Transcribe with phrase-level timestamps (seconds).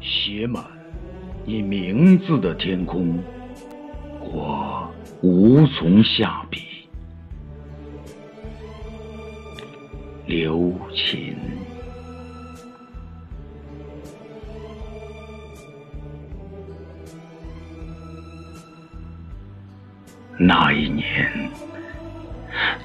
[0.00, 0.64] 写满
[1.44, 3.22] 你名字的天空
[4.20, 4.90] 我
[5.22, 6.74] 无从下笔。
[10.26, 11.63] 留情。
[20.36, 21.30] 那一年，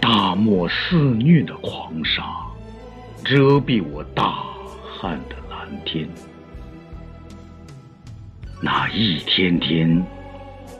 [0.00, 2.24] 大漠肆虐的狂沙
[3.24, 4.42] 遮蔽我大
[4.82, 6.08] 汉的蓝天。
[8.60, 10.04] 那一天天，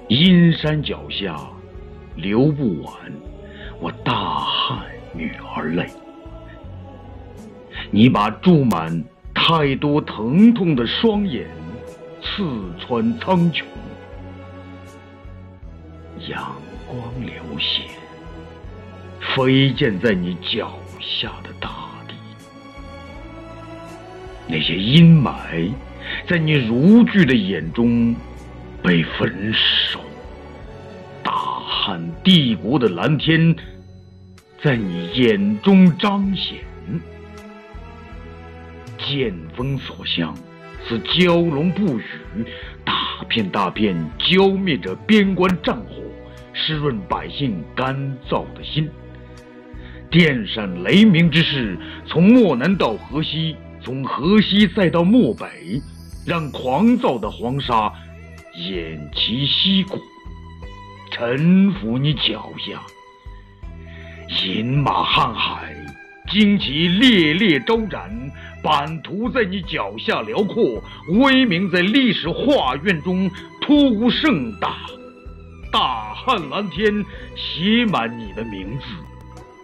[0.08, 1.38] 阴山脚下
[2.16, 2.94] 流不完
[3.80, 5.86] 我大汉女儿泪。
[7.92, 11.46] 你把注满太多疼痛的双眼
[12.20, 12.44] 刺
[12.80, 13.62] 穿苍穹。
[16.28, 17.82] 阳光流泻，
[19.34, 21.68] 飞溅在你脚下的大
[22.08, 22.14] 地。
[24.48, 25.70] 那些阴霾，
[26.28, 28.14] 在你如炬的眼中
[28.82, 30.00] 被焚烧。
[31.22, 33.54] 大汉帝国的蓝天，
[34.62, 36.58] 在你眼中彰显。
[38.98, 40.34] 剑锋所向，
[40.88, 42.04] 似蛟龙不语。
[42.84, 46.02] 大片大片浇灭着边关战火。
[46.58, 47.94] 湿润百姓干
[48.30, 48.88] 燥的心，
[50.10, 53.54] 电闪雷鸣之势从漠南到河西，
[53.84, 55.80] 从河西再到漠北，
[56.26, 57.92] 让狂躁的黄沙
[58.56, 60.00] 偃旗息鼓，
[61.12, 62.80] 臣服你脚下。
[64.44, 65.76] 饮马瀚海，
[66.26, 68.10] 旌旗猎猎招展，
[68.62, 70.82] 版图在你脚下辽阔，
[71.20, 73.30] 威名在历史画卷中
[73.60, 74.74] 突兀盛大。
[75.72, 77.04] 大汉蓝天
[77.34, 78.84] 写满你的名字，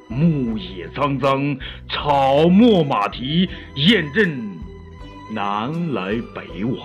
[0.08, 1.56] 牧野苍苍，
[1.88, 4.58] 草木马蹄，雁阵
[5.32, 6.76] 南来北往。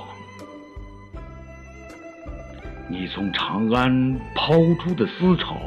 [2.90, 5.58] 你从长安抛出的丝绸，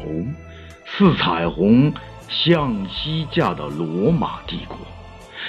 [0.86, 1.92] 似彩虹
[2.28, 4.78] 向西嫁到罗马帝国，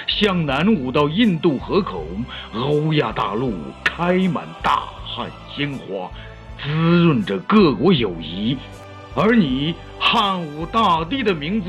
[0.06, 2.04] 向南舞到印度河口，
[2.54, 6.10] 欧亚大陆开满大汉鲜花。
[6.62, 8.56] 滋润着各国友谊，
[9.16, 11.68] 而你汉武大帝的名字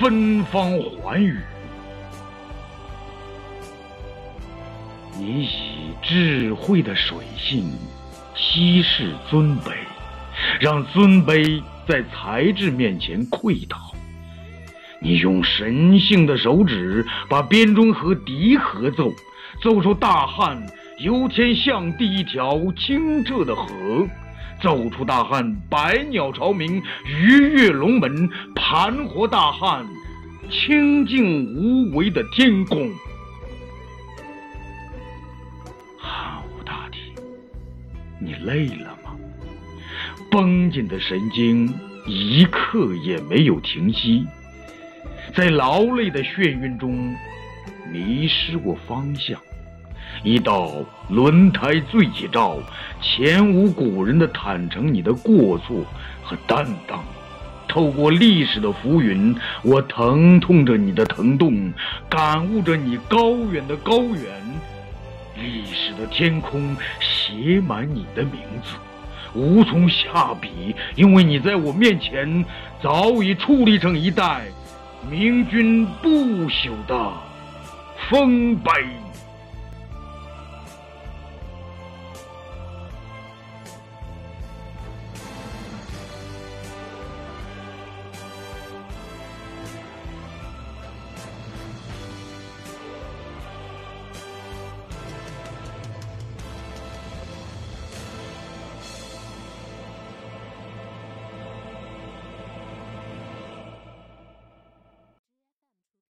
[0.00, 1.38] 芬芳寰宇。
[5.16, 7.70] 你以智慧的水性
[8.34, 9.70] 稀释尊卑，
[10.58, 13.76] 让尊卑在才智面前溃倒。
[15.00, 19.12] 你用神性的手指把编钟和笛合奏，
[19.62, 20.60] 奏出大汉。
[21.02, 24.06] 由天向地一条清澈的河，
[24.60, 29.84] 奏出大汉百鸟朝鸣，鱼跃龙门，盘活大汉
[30.48, 32.88] 清净无为的天空。
[35.98, 37.12] 汉武大帝，
[38.20, 39.16] 你累了吗？
[40.30, 41.68] 绷紧的神经
[42.06, 44.24] 一刻也没有停息，
[45.34, 47.12] 在劳累的眩晕中
[47.90, 49.36] 迷失过方向。
[50.22, 50.70] 一道
[51.08, 52.56] 轮胎醉起照，
[53.00, 55.84] 前无古人的坦诚，你的过错
[56.22, 57.02] 和担当，
[57.66, 61.72] 透过历史的浮云，我疼痛着你的疼痛，
[62.08, 64.22] 感悟着你高远的高远。
[65.34, 68.76] 历史的天空写满你的名字，
[69.34, 72.44] 无从下笔，因为你在我面前
[72.80, 74.42] 早已矗立成一代
[75.10, 76.08] 明君不
[76.48, 77.12] 朽的
[78.08, 78.70] 丰碑。